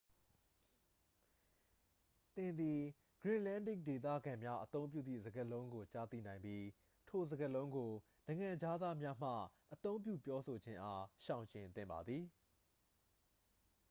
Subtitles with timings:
[2.35, 2.81] သင်သည်
[3.21, 6.63] greenlandic ဒေသခံများအသုံးပြုသည့်စကားလုံးကို ကြားသိနိုင်ပြီး
[7.09, 7.91] ထိုစကားလုံးကို
[8.25, 9.31] နိုင်ငံခြားသားများမှ
[9.73, 12.23] အသုံးပြုပြောဆိုခြင်းအား ရှောင်ကြဉ်သင့်ပါသည်